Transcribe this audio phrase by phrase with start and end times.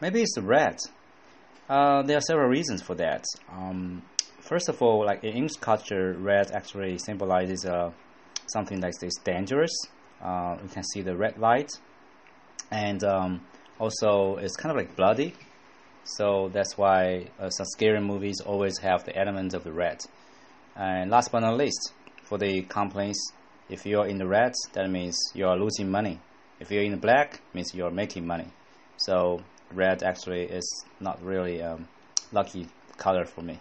[0.00, 0.78] Maybe it's red.
[1.68, 3.24] Uh, there are several reasons for that.
[3.50, 4.02] Um,
[4.40, 7.90] first of all, like in English culture, red actually symbolizes uh,
[8.46, 9.72] something like this dangerous.
[10.22, 11.70] Uh, you can see the red light,
[12.70, 13.40] and um,
[13.78, 15.34] also it's kind of like bloody.
[16.04, 20.04] So that's why uh, some scary movies always have the element of the red.
[20.76, 21.92] And last but not least,
[22.22, 23.32] for the complaints,
[23.68, 26.20] if you're in the red, that means you're losing money.
[26.60, 28.46] If you're in the black, means you're making money.
[28.98, 29.40] So
[29.72, 31.86] red actually is not really um,
[32.32, 33.58] lucky color for me.